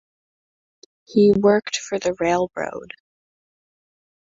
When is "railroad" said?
2.19-2.93